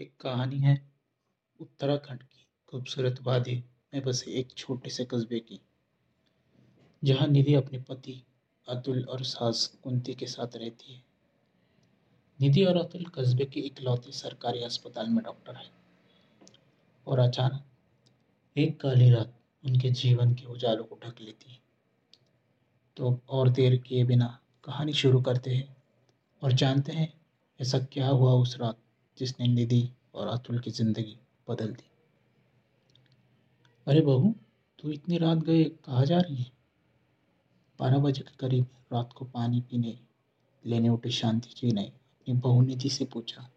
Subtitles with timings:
[0.00, 0.74] एक कहानी है
[1.60, 3.64] उत्तराखंड की खूबसूरत वादी
[3.94, 5.60] में बसे एक छोटे से कस्बे की,
[7.04, 8.22] जहाँ निधि अपने पति
[8.68, 11.02] अतुल और सास कुंती के साथ रहती है।
[12.40, 15.70] निधि और अतुल कस्बे के इकलौते सरकारी अस्पताल में डॉक्टर है
[17.06, 21.58] और अचानक एक काली रात उनके जीवन के उजालों को ढक लेती है।
[22.96, 25.76] तो और देर किए बिना कहानी शुरू करते हैं
[26.42, 27.12] और जानते हैं
[27.60, 28.78] ऐसा क्या हुआ उस रात
[29.18, 31.88] जिसने निधि और अतुल की ज़िंदगी बदल दी।
[33.86, 34.34] अरे बहू,
[34.78, 36.50] तू इतनी रात गए, कहाँ जा रही है?
[37.80, 39.98] बारह बजे के करीब रात को पानी पीने
[40.64, 43.48] लेने उठे शांति जी ने अपनी बहू निधि से पूछा,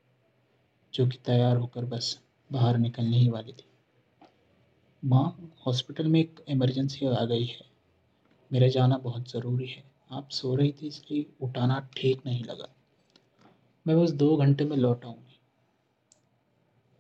[0.94, 3.66] जो कि तैयार होकर बस बाहर निकलने ही वाली थी।
[5.04, 7.66] माँ, हॉस्पिटल में एक इमरजेंसी आ गई है।
[8.52, 12.68] मेरा जाना बहुत ज़रूरी है। आप सो रही थी, इसलिए उठाना ठीक नहीं लगा।
[13.86, 15.33] मैं बस दो घंटे में लौट आऊँगी।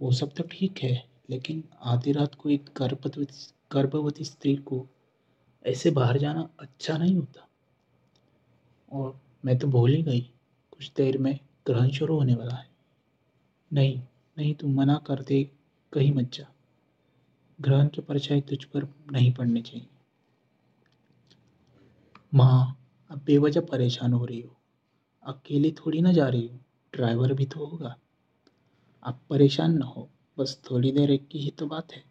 [0.03, 3.25] वो सब तो ठीक है, लेकिन आधी रात को एक गर्भवती
[3.71, 4.87] गर्भवती स्त्री को
[5.65, 7.47] ऐसे बाहर जाना अच्छा नहीं होता।
[8.91, 10.21] और मैं तो भूल ही गई,
[10.71, 12.69] कुछ देर में ग्रहण शुरू होने वाला है।
[13.73, 14.01] नहीं
[14.37, 15.51] नहीं तुम मना कर दे,
[15.93, 16.45] कहीं मत जा।
[17.61, 19.87] ग्रहण की परछाई तुझ पर नहीं पड़नी चाहिए।
[22.33, 24.55] माँ, अब बेवजह परेशान हो रही हो।
[25.23, 26.59] अकेली थोड़ी ना जा रही हो।
[26.93, 27.95] ड्राइवर भी तो होगा।
[29.05, 32.03] आप परेशान ना हो, बस थोड़ी देर एक की ही तो बात है।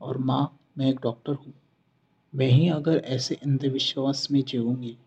[0.00, 1.54] और माँ, मैं एक डॉक्टर हूँ।
[2.34, 4.98] मैं ही अगर ऐसे अंधविश्वास में जीऊँगी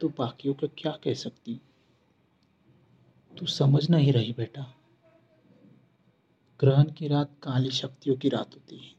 [0.00, 1.60] तो बाकियों को क्या कह सकती?
[3.38, 4.74] तू समझ नहीं रही बेटा।
[6.60, 8.92] ग्रहण की रात काली शक्तियों की रात होती है,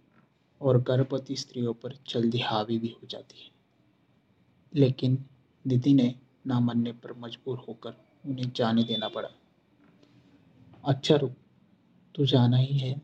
[0.62, 3.52] और गर्भवती स्त्रियों पर जल्दी हावी भी हो जाती है।
[4.74, 5.26] लेकिन
[5.68, 6.16] दीदी ने
[6.48, 7.94] ना मानने पर मजबूर होकर
[8.26, 9.30] उन्हें जाने देना पड़ा।
[10.84, 11.36] अच्छा रुक,
[12.16, 13.02] तू जाना ही है।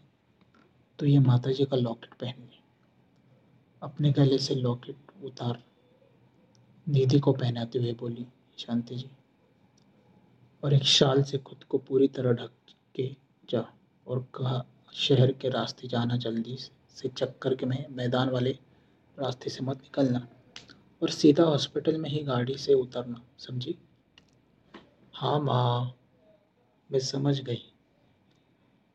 [0.99, 2.57] तो ये माता जी का लॉकेट पहन ले
[3.81, 5.63] अपने गले से लॉकेट उतार,
[6.87, 8.25] दीदी को पहनाते हुए बोली,
[8.57, 9.09] शांति जी।
[10.63, 12.51] और एक शाल से खुद को पूरी तरह ढक
[12.95, 13.15] के
[13.49, 13.65] जा
[14.07, 18.57] और कहा, शहर के रास्ते जाना जल्दी से चक्कर के मैदान वाले
[19.17, 20.27] रास्ते से मत निकलना
[21.01, 23.77] और सीधा हॉस्पिटल में ही गाड़ी से उतरना, समझी?
[25.13, 25.93] हाँ माँ,
[26.89, 27.68] मैं समझ गई।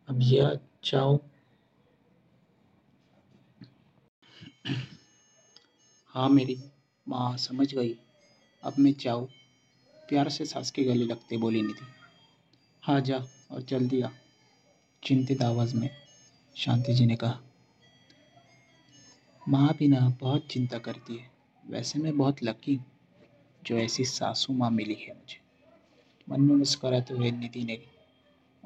[0.09, 1.21] अब यह चाहूँ
[6.15, 6.59] हाँ। मेरी
[7.09, 7.99] माँ समझ गई।
[8.63, 9.29] अब मैं चाहूँ,
[10.09, 11.87] प्यार से सास के गले लगते बोली निधि।
[12.83, 14.11] हाँ जा और जल्दी आ
[15.03, 15.91] चिंतित आवाज़ में
[16.57, 17.41] शांति जी ने कहा,
[19.49, 21.31] माँ भी ना बहुत चिंता करती है।
[21.67, 22.81] वैसे मैं बहुत लकी
[23.67, 25.41] जो ऐसी सासू माँ मिली है मुझे।
[26.29, 27.77] मन में मुस्कराते हुए निधि ने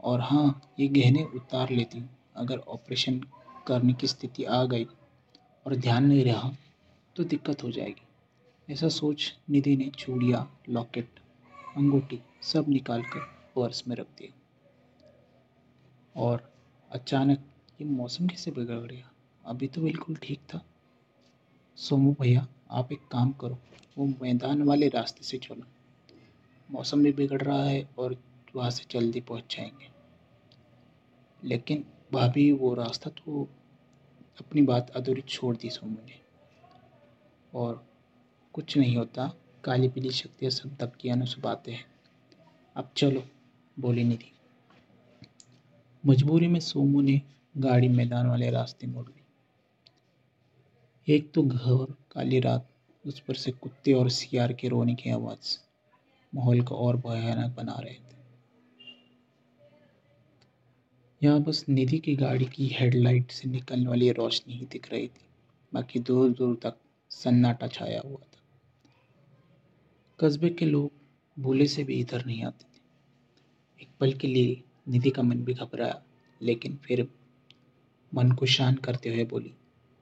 [0.05, 2.03] और हाँ ये गहने उतार लेती
[2.37, 3.21] अगर ऑपरेशन
[3.67, 4.85] करने की स्थिति आ गई
[5.67, 6.51] और ध्यान नहीं रहा
[7.17, 11.09] तो दिक्कत हो जाएगी। ऐसा सोच निधि ने चूड़िया, लॉकेट,
[11.77, 13.21] अंगूठी सब निकाल कर
[13.57, 14.33] पर्स में रख दिया।
[16.17, 16.53] और
[16.91, 17.39] अचानक
[17.81, 19.11] ये मौसम कैसे बिगड़ गया?
[19.45, 20.65] अभी तो बिल्कुल ठीक था।
[21.77, 23.59] सोमू भैया, आप एक काम करो,
[23.99, 25.67] वो मैदान वाले रास्ते से चलो।
[26.71, 29.89] मौसम भी बिगड़ रहा है और वहाँ से जल्दी पहुँच जाएँगे
[31.45, 33.49] लेकिन भाभी, वो रास्ता तो
[34.41, 36.21] अपनी बात अधूरी छोड़ दी सोमू ने
[37.55, 37.87] और
[38.53, 41.87] कुछ नहीं होता काली पीली शक्तियाँ सब तब की अनुसार बातें हैं।
[42.77, 43.23] अब चलो,
[43.79, 44.33] बोली निधि।
[46.07, 47.23] मजबूरी में सोमू ने
[47.59, 49.23] गाड़ी मैदान वाले रास्ते मोड़ ली।
[51.15, 52.69] एक तो घर, काली रात,
[53.07, 55.59] उस पर से कुत्ते और सियार के रोने की आवाज़।
[56.35, 58.18] माहौल को और भयानक बना रहे थे।
[61.23, 65.27] यहाँ बस निधि की गाड़ी की हेडलाइट से निकलने वाली रोशनी ही दिख रही थी।
[65.75, 66.77] बाकी दूर दूर तक
[67.11, 68.41] सन्नाटा छाया हुआ था।
[70.19, 70.93] कस्बे के लोग
[71.39, 72.81] भूले से भी इधर नहीं आते थे।
[73.83, 76.03] एक पल के लिए निधि का मन भी घबराया,
[76.43, 77.09] लेकिन फिर
[78.15, 79.53] मन को शांत करते हुए बोली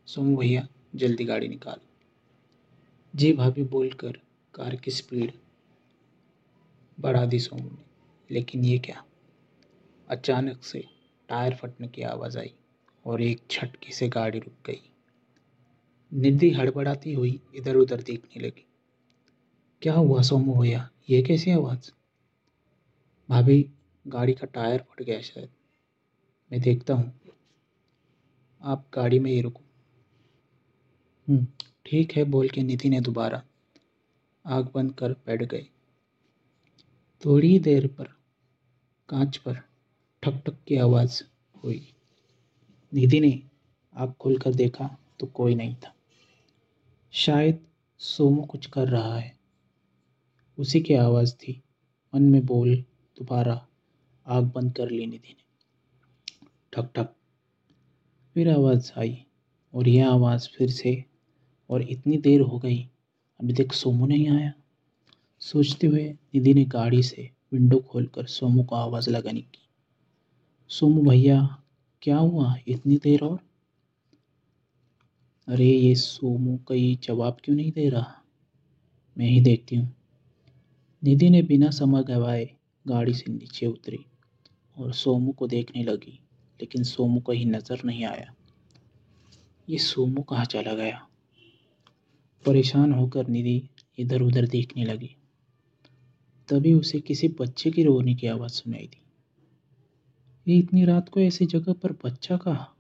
[0.06, 1.80] सोमू भैया, जल्दी गाड़ी निकाल।
[3.14, 4.20] जी भाभी बोलकर
[4.54, 5.32] कार की स्पीड
[7.00, 7.84] बढ़ा दी सोमू ने,
[8.30, 9.04] लेकिन ये क्या?
[10.08, 10.84] अचानक से
[11.28, 12.54] टायर फटने की आवाज़ आई
[13.04, 14.90] और एक झटके से गाड़ी रुक गई।
[16.12, 18.66] निधि हड़बड़ाती हुई इधर उधर देखने लगी।
[19.82, 20.90] क्या हुआ सोमू भैया?
[21.10, 21.90] ये कैसी आवाज़?
[23.30, 23.70] भाभी
[24.08, 25.48] गाड़ी का टायर फट गया शायद।
[26.52, 27.20] मैं देखता हूँ।
[28.62, 29.60] आप गाड़ी में ही रुको।
[31.28, 31.46] हम्म,
[31.86, 33.42] ठीक है बोल के निधि ने दोबारा
[34.46, 35.70] आग बंद कर बैठ गई।
[37.24, 38.04] थोड़ी देर पर
[39.08, 39.58] कांच पर
[40.26, 41.22] ठक ठक की आवाज़
[41.64, 41.92] हुई।
[42.94, 43.42] निधि ने
[43.96, 45.94] आँख खोलकर देखा तो कोई नहीं था।
[47.12, 47.66] शायद
[47.98, 49.38] सोमू कुछ कर रहा है।
[50.58, 51.62] उसी की आवाज़ थी।
[52.14, 52.76] मन में बोल
[53.18, 53.66] दोबारा
[54.26, 55.44] आग बंद कर ली निधि ने।
[56.72, 57.14] ठक ठक।
[58.34, 59.26] फिर आवाज़ आई
[59.74, 61.04] और यह आवाज़ फिर से
[61.70, 62.90] और इतनी देर हो गई।
[63.40, 64.52] अभी तक सोमू नहीं आया।
[65.40, 69.65] सोचते हुए निधि ने गाड़ी से विंडो खोलकर सोमू को आवाज़ लगाने की
[70.68, 71.62] सोमू भैया,
[72.02, 72.56] क्या हुआ?
[72.68, 73.38] इतनी देर और?
[75.48, 78.22] अरे ये सोमू कहीं जवाब क्यों नहीं दे रहा?
[79.18, 79.96] मैं ही देखती हूँ।
[81.04, 82.50] निधि ने बिना समय गवाए
[82.88, 83.98] गाड़ी से नीचे उतरी
[84.78, 86.20] और सोमू को देखने लगी,
[86.60, 88.34] लेकिन सोमू कहीं नज़र नहीं आया।
[89.70, 91.08] ये सोमू कहाँ चला गया?
[92.46, 93.68] परेशान होकर निधि
[93.98, 95.16] इधर उधर देखने लगी।
[96.48, 99.05] तभी उसे किसी बच्चे की रोने की आवाज़ सुनाई दी।
[100.48, 102.72] ये इतनी रात को ऐसी जगह पर बच्चा कहा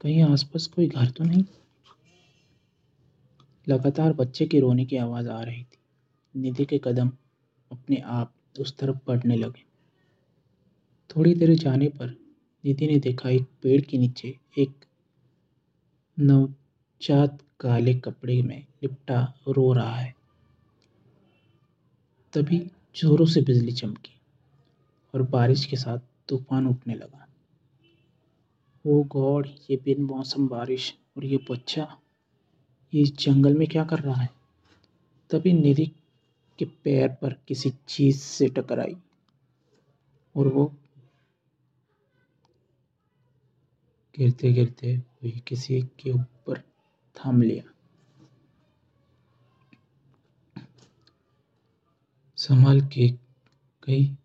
[0.00, 1.44] कहीं आसपास कोई घर तो नहीं?
[3.68, 5.78] लगातार बच्चे के रोने की आवाज़ आ रही थी।
[6.40, 7.08] निधि के कदम
[7.72, 9.64] अपने आप उस तरफ़ बढ़ने लगे।
[11.16, 12.08] थोड़ी देर जाने पर
[12.64, 14.84] निधि ने देखा एक पेड़ के नीचे एक
[16.20, 20.14] नवजात काले कपड़े में लिपटा रो रहा है।
[22.32, 22.58] तभी
[22.96, 24.17] जोरों से बिजली चमकी।
[25.14, 27.26] और बारिश के साथ तूफ़ान उठने लगा।
[28.86, 31.98] ओ गॉड, ये बिन मौसम बारिश और ये बच्चा,
[32.94, 34.28] ये जंगल में क्या कर रहा है?
[35.30, 35.86] तभी निधि
[36.58, 38.96] के पैर पर किसी चीज़ से टकराई
[40.36, 40.74] और वो
[44.18, 46.58] गिरते गिरते वही किसी के ऊपर
[47.16, 47.72] थाम लिया।
[52.36, 53.08] संभाल के
[53.82, 54.16] कहीं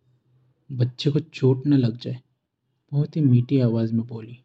[0.73, 2.21] बच्चे को चोट न लग जाए।
[2.91, 4.37] बहुत ही मीठी आवाज़ में बोली,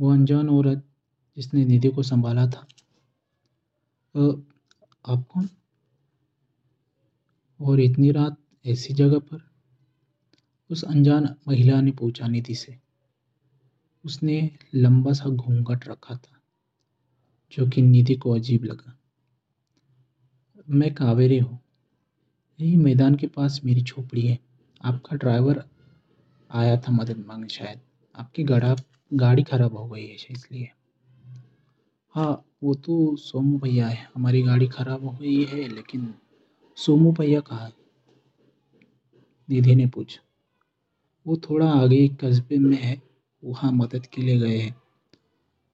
[0.00, 0.84] वो अनजान औरत
[1.36, 2.66] जिसने निधि को संभाला था।
[5.04, 5.48] आप कौन?
[7.60, 8.36] और इतनी रात
[8.66, 9.40] ऐसी जगह पर?
[10.70, 12.78] उस अनजान महिला ने पूछा निधि से।
[14.04, 16.40] उसने लंबा सा घूंघट रखा था,
[17.52, 18.98] जो कि निधि को अजीब लगा।
[20.68, 21.58] मैं कावेरी हूँ।
[22.60, 24.47] यही मैदान के पास मेरी झोपड़ी है।
[24.84, 25.64] आपका ड्राइवर
[26.50, 27.80] आया था मदद मांगने शायद।
[28.16, 28.76] आपकी गड़ा,
[29.14, 30.70] गाड़ी खराब हो गई है इसलिए।
[32.14, 36.14] हाँ वो तो सोमू भैया है। हमारी गाड़ी खराब हो गई है, लेकिन
[36.76, 37.72] सोमू भैया कहाँ
[39.50, 40.24] निधि ने पूछा।
[41.26, 43.02] वो थोड़ा आगे कस्बे में है।
[43.44, 44.82] वहाँ मदद के लिए गए हैं।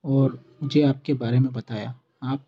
[0.05, 2.45] और मुझे आपके बारे में बताया। आप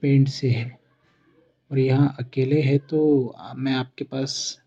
[0.00, 0.80] पेंट से है।
[1.70, 4.60] और यहाँ अकेले है तो मैं आपके पास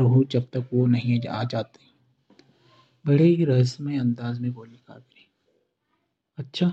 [0.00, 1.80] रहूँ जब तक वो नहीं आ जाते।
[3.06, 5.28] बड़े ही रहस्यमय अंदाज में बोली कावेरी।
[6.38, 6.66] अच्छा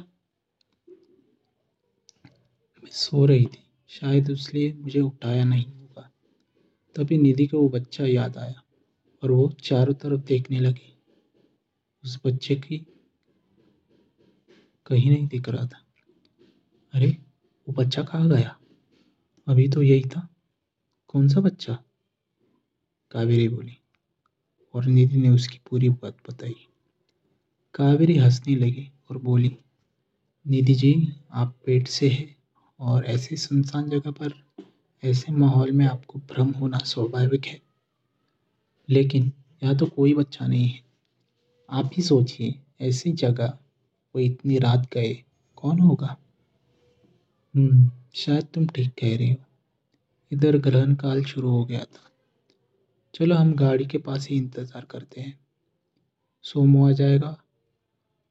[2.83, 6.09] मैं सो रही थी। शायद इसलिए मुझे उठाया नहीं होगा।
[6.95, 8.61] तभी निधि को वो बच्चा याद आया
[9.23, 10.97] और वो चारों तरफ़ देखने लगी।
[12.03, 12.85] उस बच्चे की
[14.85, 15.85] कहीं नहीं दिख रहा था।
[16.93, 17.17] अरे,
[17.67, 18.58] वो बच्चा कहाँ गया?
[19.49, 20.29] अभी तो यही था।
[21.07, 21.83] कौन सा बच्चा?
[23.11, 23.77] कावेरी बोली।
[24.73, 26.55] और निधि ने उसकी पूरी बात बताई।
[27.73, 29.57] कावेरी हंसने लगी और बोली,
[30.47, 32.35] निधि जी, आप पेट से है
[32.79, 34.33] और ऐसी सुनसान जगह पर,
[35.03, 37.61] ऐसे माहौल में आपको भ्रम होना स्वाभाविक है।
[38.89, 39.31] लेकिन
[39.63, 40.83] यहाँ तो कोई बच्चा नहीं है।
[41.69, 43.57] आप ही सोचिए, ऐसी जगह
[44.15, 45.23] वो इतनी रात गए,
[45.55, 46.17] कौन होगा?
[47.55, 49.45] हम्म शायद तुम ठीक कह रही हो।
[50.31, 52.11] इधर ग्रहण काल शुरू हो गया था।
[53.13, 55.39] चलो हम गाड़ी के पास ही इंतज़ार करते हैं।
[56.43, 57.43] सोमो आ जाएगा।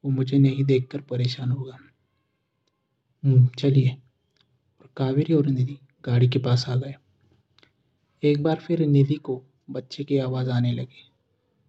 [0.04, 1.78] वो मुझे नहीं देखकर परेशान होगा।
[3.24, 3.96] हम्म, चलिए।
[4.80, 6.94] और कावेरी और निधि गाड़ी के पास आ गए।
[8.22, 11.10] एक बार फिर निधि को बच्चे की आवाज़ आने लगी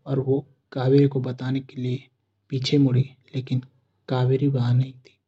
[0.05, 2.03] और वो कावेरी को बताने के लिए
[2.49, 3.63] पीछे मुड़ी लेकिन
[4.07, 5.19] कावेरी वहाँ नहीं थी।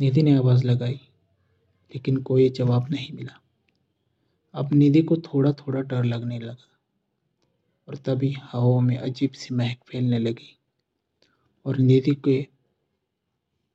[0.00, 1.05] निधि ने आवाज़ लगाई।
[1.94, 3.40] लेकिन कोई जवाब नहीं मिला।
[4.54, 6.68] अब निधि को थोड़ा थोड़ा डर लगने लगा
[7.88, 10.58] और तभी हवा में अजीब सी महक फैलने लगी
[11.66, 12.48] और निधि के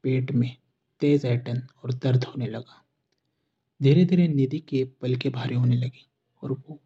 [0.04, 0.56] पेट में
[1.00, 2.84] तेज ऐटन और दर्द होने लगा।
[3.82, 6.08] धीरे धीरे निधि के पल के भारी होने लगी
[6.44, 6.80] और वो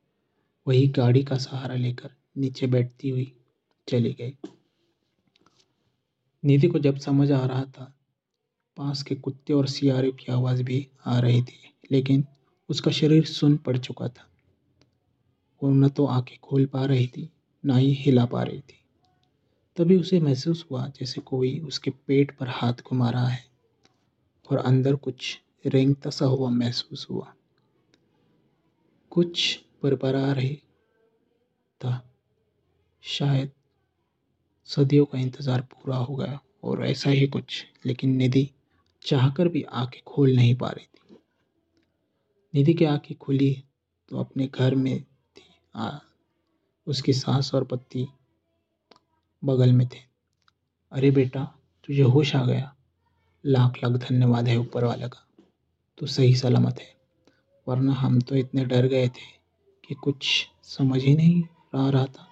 [0.67, 3.31] वही गाड़ी का सहारा लेकर नीचे बैठती हुई
[3.87, 4.37] चली गई।
[6.43, 7.94] निधि को जब समझ आ रहा था
[8.77, 11.59] पास के कुत्ते और सियारे की आवाज़ भी आ रही थी,
[11.91, 12.25] लेकिन
[12.69, 14.27] उसका शरीर सुन पड़ चुका था।
[15.61, 17.29] वो न तो आँखें खोल पा रही थी,
[17.63, 18.79] ना ही हिला पा रही थी।
[19.77, 23.43] तभी उसे महसूस हुआ जैसे कोई उसके पेट पर हाथ घुमा रहा है,
[24.49, 27.33] और अंदर कुछ रेंगता सा हुआ महसूस हुआ।
[29.11, 30.55] कुछ बरबरा रही
[31.81, 32.01] था।
[33.03, 33.51] शायद
[34.69, 38.49] सदियों का इंतज़ार पूरा हो गया, और ऐसा ही कुछ, लेकिन निधि
[39.05, 41.17] चाहकर भी आँखें खोल नहीं पा रही थी।
[42.55, 43.63] निधि की आँखें खुली
[44.09, 45.97] तो अपने घर में थी। आ,
[46.87, 48.07] उसकी सास और पति
[49.43, 49.99] बगल में थे।
[50.91, 52.75] अरे बेटा तुझे होश आ गया?
[53.45, 55.27] लाख लाख धन्यवाद है ऊपर वाले का।
[55.97, 56.95] तू सही सलामत है
[57.67, 59.35] वरना हम तो इतने डर गए थे
[59.87, 61.43] कि कुछ समझ ही नहीं
[61.75, 62.27] आ रहा था।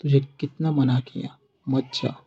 [0.00, 2.26] तुझे कितना मना किया मत जा।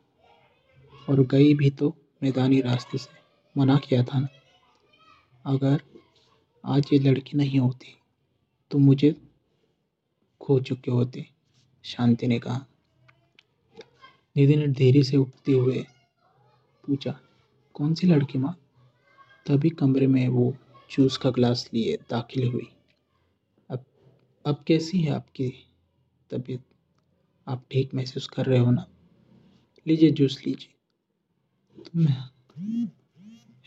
[1.09, 3.28] और गई भी तो मैदानी रास्ते से।
[3.59, 4.27] मना किया था ना।
[5.45, 5.81] अगर
[6.63, 7.95] आज ये लड़की नहीं होती
[8.71, 9.15] तो मुझे
[10.41, 11.25] खो चुके होते,
[11.85, 12.65] शांति ने कहा।
[14.35, 15.85] निधि ने देरी से उठते हुए
[16.83, 17.19] पूछा,
[17.75, 18.55] कौन सी लड़की माँ?
[19.45, 20.53] तभी कमरे में वो
[20.89, 22.69] जूस का ग्लास लिए दाखिल हुई।
[23.69, 23.83] अब
[24.45, 25.49] अब कैसी है आपकी
[26.31, 26.63] तबीयत?
[27.47, 28.85] आप ठीक महसूस कर रहे हो ना?
[29.85, 32.87] लीजिए जूस, लीजिए। तो मैं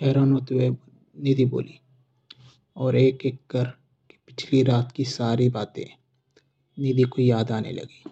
[0.02, 0.70] हैरान होते हुए
[1.18, 1.80] निधि बोली,
[2.76, 3.64] और एक एक कर
[4.26, 5.84] पिछली रात की सारी बातें
[6.78, 8.04] निधि को याद आने लगी।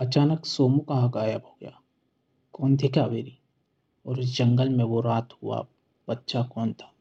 [0.00, 1.80] अचानक सोमू कहाँ गायब हो गया?
[2.52, 3.38] कौन थी कावेरी?
[4.06, 5.66] और उस जंगल में वो रात हुआ,
[6.08, 6.94] बच्चा कौन था?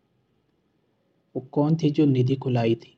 [1.35, 2.97] वो कौन थी जो निधि को लाई थी?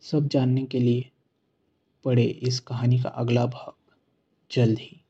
[0.00, 1.10] सब जानने के लिए
[2.04, 3.83] पढ़े इस कहानी का अगला भाग।
[4.54, 5.03] जल्द ही।